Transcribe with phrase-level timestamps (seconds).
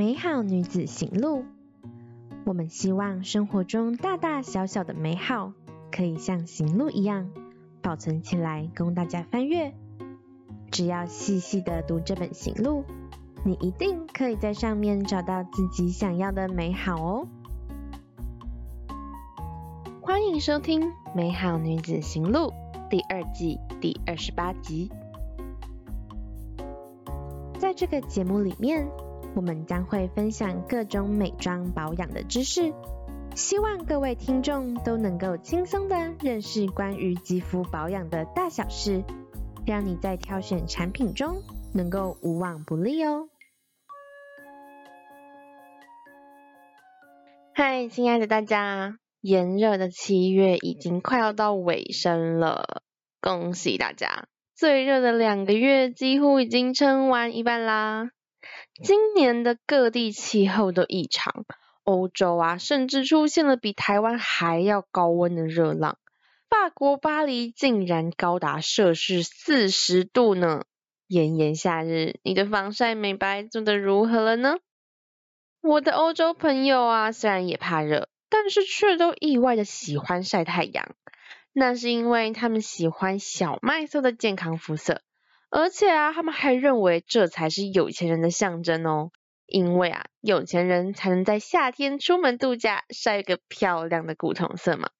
[0.00, 1.44] 美好女子行路，
[2.46, 5.52] 我们希望生活中大大小小的美好，
[5.92, 7.28] 可以像行路一样
[7.82, 9.74] 保存起来，供大家翻阅。
[10.70, 12.86] 只要细细的读这本行路，
[13.44, 17.28] 你一定可以在上面找到自己想要的美好哦。
[20.00, 20.80] 欢迎收听
[21.14, 22.38] 《美好女子行路》
[22.88, 24.90] 第二季第二十八集。
[27.58, 28.88] 在这个节目里面，
[29.34, 32.72] 我们将会分享各种美妆保养的知识，
[33.34, 39.04] 希望各位听众都能够轻松的认识关于肌肤保养的大小事，
[39.64, 43.28] 让你在挑选产品中能够无往不利哦。
[47.54, 52.82] 嗨，亲爱的大家，炎热的七月已经快要到尾声了，
[53.20, 54.26] 恭喜大家，
[54.56, 58.10] 最热的两个月几乎已经撑完一半啦。
[58.82, 61.44] 今年的各地气候都异常，
[61.84, 65.98] 欧洲啊，甚至出现了比台湾还要高温的热浪。
[66.48, 70.64] 法国巴黎竟然高达摄氏四十度呢！
[71.06, 74.56] 炎炎夏日，你的防晒美白做得如何了呢？
[75.60, 80.94] 我的欧洲朋友啊，虽然也怕热，但是却都意外的喜欢晒太阳。
[81.52, 85.02] 那是因为他们喜欢小麦色的健康肤色。
[85.50, 89.10] 而且啊，他们还认为这才是有钱人的象征哦，
[89.46, 94.90] 因为啊，有钱人才能在夏天出门度假，晒个漂亮的古铜色嘛。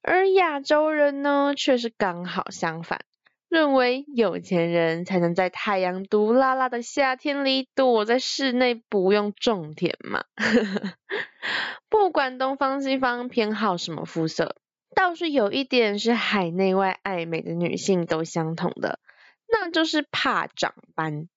[0.00, 3.04] 而亚洲人呢，却是刚好相反，
[3.50, 10.24] 认为有钱人才能在太阳毒辣辣的夏天里躲在室内不用种田嘛。
[11.90, 14.56] 不管东方西方偏好什么肤色，
[14.94, 19.00] 倒是有一点是海内外爱美的女性都相同的。
[19.48, 21.28] 那就是怕长斑。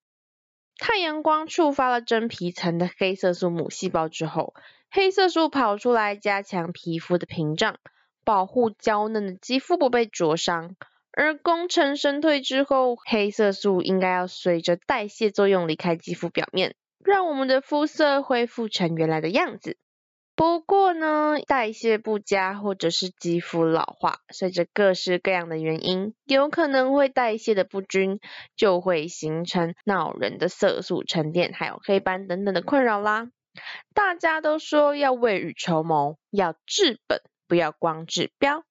[0.77, 4.53] 太阳光触发了真皮层的黑色素母细胞之后，
[4.89, 7.77] 黑色素跑出来加强皮肤的屏障，
[8.23, 10.75] 保护娇嫩的肌肤不被灼伤。
[11.11, 19.77] 而功成身退之后，黑色素应该要随着代谢作用离开肌肤表面，让我们的肤色恢复成原来的样子。
[20.39, 28.21] 不过呢，代谢不佳或者是肌肤老化，随着各式各样的原因，有可能会代谢的不均，
[28.55, 33.27] 就会形成恼人的色素沉淀，还有黑斑等等的困扰啦。
[33.93, 38.63] 大家都说要未雨绸缪，要治本，不要光治标。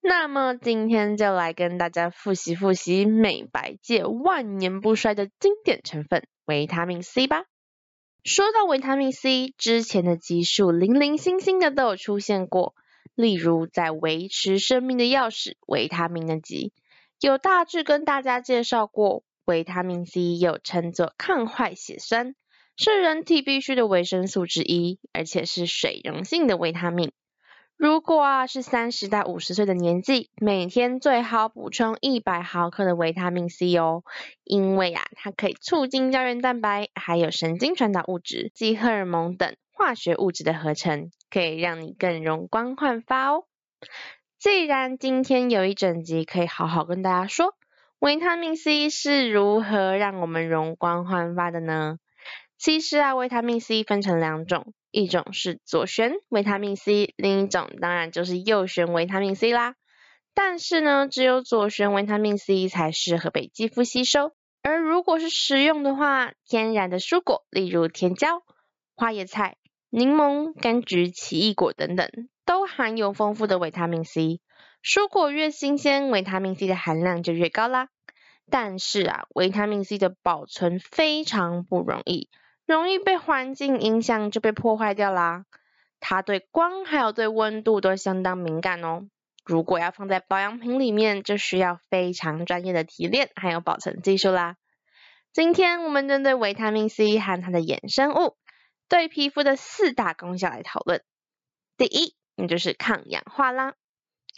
[0.00, 7.44] 那么今天就来跟大家复习复习美白界万年不衰的经典成分维他命 C 吧。
[8.22, 12.74] 说到维他命 C，之前的集数零零星星的都有出现过，
[13.14, 16.74] 例如在维持生命的钥匙维他命的集，
[17.18, 22.34] 有大致跟大家介绍过，维他命 C 又称作抗坏血酸，
[22.76, 27.12] 是人体必需的维生素之一，而且是水溶性的维他命。
[27.80, 34.02] 如果啊是三十到五十岁的年纪，每天最好补充一百毫克的维他命 C 哦，
[34.44, 43.44] 因为啊它可以促进胶原蛋白，还有神经传导物质及荷尔蒙等化学物质的合成，可以让你更容光焕发哦。
[44.38, 47.54] 既然今天有一整集可以好好跟大家说，
[47.98, 51.96] 维他命 C 是如何让我们容光焕发的呢？
[52.58, 54.74] 其实啊，维他命 C 分成两种。
[54.90, 59.74] 一种是左旋维他命 C，另一种当然就是右旋维他命 C 啦。
[60.34, 64.32] 但是呢，只有左旋维他命 C 才适合被肌肤吸收。
[64.62, 68.42] 而如果是食用的话，天然的蔬果，例如甜椒、
[68.94, 69.56] 花椰菜、
[69.88, 72.10] 柠檬、柑橘、奇异果等等，
[72.44, 74.40] 都含有丰富的维他命 C。
[74.82, 77.88] 蔬果越新鲜，维他命 C 的含量就越高啦。
[78.50, 82.28] 但是啊，维他命 C 的保存非常不容易。
[82.74, 85.44] 容易被环境影响，就被破坏掉啦。
[85.98, 89.08] 它对光还有对温度都相当敏感哦。
[89.44, 94.56] 如果要放在保养品里面，就需要非常专业的提炼还有保存技术啦。
[95.32, 98.36] 今天我们针对维他命 C 和它的衍生物
[98.88, 101.02] 对皮肤的四大功效来讨论。
[101.76, 103.74] 第一，那就是抗氧化啦。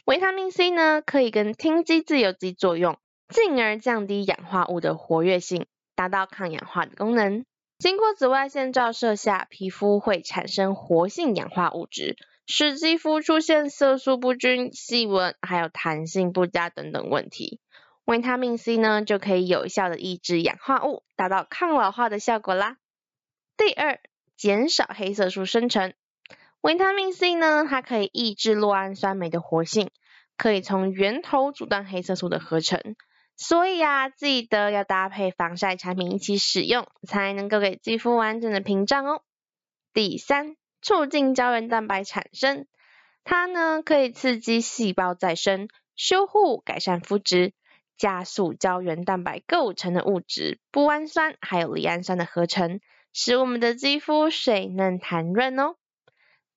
[0.05, 7.45] 维他命 C 呢，可以跟氢基自由基作用，进而降低氧化物的活跃性，达到抗氧化的功能。
[7.83, 17.59] 经过紫外线照射下，皮肤会产生活性氧化物质，使肌肤出现色素不均、细纹，还有弹性不佳等等问题。
[18.05, 22.77] 维他命 C 呢，就可以有效的抑制氧化物，达到抗老化的效果啦。
[23.57, 23.99] 第二，
[24.37, 25.93] 减少黑色素生成。
[26.61, 29.91] 维他命 C 呢，它可以抑制酪氨酸酶的活性，
[30.37, 32.95] 可以从源头阻断黑色素的合成。
[33.37, 39.23] 所以啊，记得要搭配防晒产品一起使用，才能够给肌肤完整的屏障哦。
[39.93, 42.67] 第三，促进胶原蛋白产生，
[43.25, 47.53] 它呢可以刺激细胞再生，修护、改善肤质，
[47.97, 52.81] 加速胶原蛋白构成的物质不氨酸还有赖氨酸的合成，
[53.13, 55.75] 使我们的肌肤水嫩弹润哦。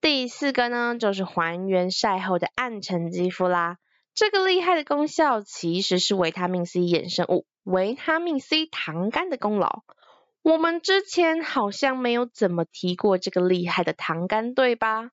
[0.01, 3.77] 第四个呢，就是还原晒后的暗沉肌肤啦。
[4.15, 9.83] 这个厉害的功效其实是维他命 C 衍生物维他命 C 糖苷的功劳。
[10.41, 15.11] 我们之前好像没有怎么提过这个厉害的糖苷，对吧？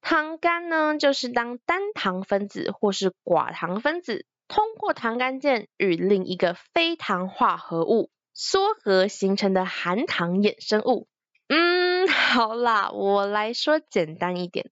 [0.00, 11.08] 糖苷呢，就是当单糖分子或是寡糖分子通过糖苷键与另一个非糖化合物缩合形成的含糖衍生物。
[11.48, 14.70] 嗯，好啦，我来说简单一点。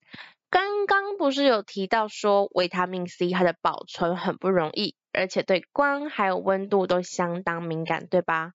[0.55, 8.53] 刚刚不是有提到说维他命 C 它的保存很不容易，而且对光还有温度都相当敏感，对吧？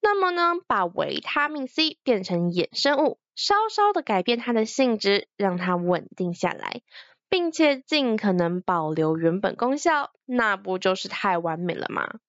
[0.00, 6.82] 那么呢，把维他命 C 变成衍生物，稍稍的改变它的性质，让它稳定下来，
[7.28, 12.20] 并且尽可能保留原本功效，那不就是太完美了吗？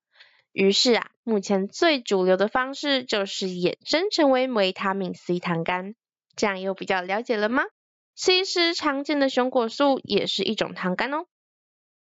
[0.51, 5.93] 于是啊，目前最主流的方式就是衍生成为维他命 C 糖苷，
[6.35, 7.65] 这样又比较了解了吗？
[8.15, 11.27] 其实常见的熊果素也是一种糖苷哦。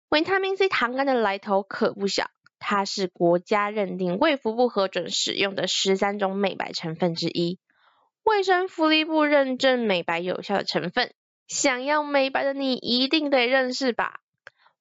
[0.09, 2.29] 维他命 C 糖苷的来头可不小，
[2.59, 7.59] 它是国家认定卫福部核准使用的十三种美白成分之一，
[8.23, 11.13] 卫生福利部认证美白有效的成分，
[11.47, 14.19] 想要美白的你一定得认识吧？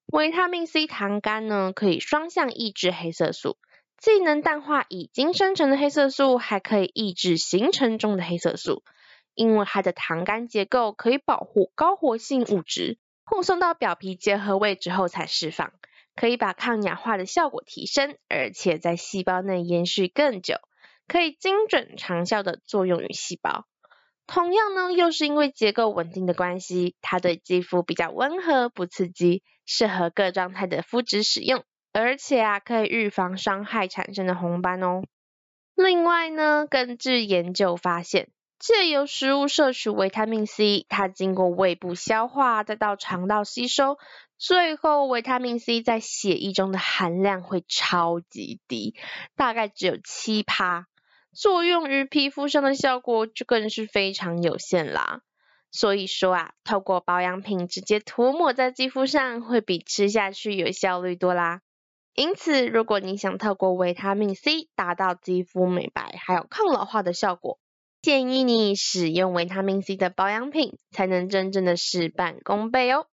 [0.07, 3.57] 维他命 C 糖苷呢，可以双向抑制黑色素，
[3.97, 8.83] 既能淡化已经生成的黑色素，还可以抑制形成中的黑色素。
[9.35, 15.73] 因为它的糖苷结构可以保护高活性物质，护送到表皮结合位之后才释放，
[16.17, 20.57] 可以把抗氧化的效果提升，而且在细胞内延续更久，
[21.07, 23.67] 可以精准长效的作用于细胞。
[24.27, 35.03] 同样呢，又是因为结构稳定的关系，它对肌肤比较温和，不刺激，适合各状态的肤质使用，而且啊，可以预防伤害产生的红斑哦。
[35.75, 38.29] 另外呢，根据研究发现，
[38.61, 43.97] 借由食物摄取维他命 C，它经过胃部消化，再到肠道吸收，
[44.37, 48.95] 最后维他命 C 在血液中的含量会超级低，
[49.35, 50.87] 大概只有七趴，
[51.33, 55.23] 作用于皮肤上的效果就更是非常有限啦。
[55.71, 61.63] 所以说啊，透过保养品直接涂抹在肌肤上，会比吃下去有效率多啦。
[62.15, 67.59] 因此，如果你想透过维他命 C 达到肌肤美白还有抗老化的效果，
[68.03, 73.07] 建议你使用维他命 C 的保养品，才能真正的事半功倍哦。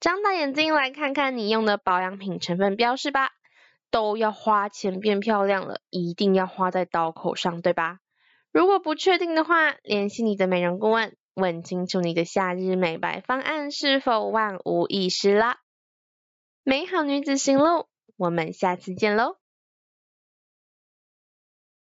[0.00, 3.30] 张大眼睛来看看你用的保养品成分标示吧。
[3.90, 8.00] 都要花钱变漂亮了，一定要花在刀口上，对吧？
[8.52, 15.60] 如果不确定的话，联系你的美容顾问，问清楚你的夏日美白方案是否万无一失啦。
[16.64, 17.86] 美好女子行路，
[18.18, 19.36] 我们下次见喽。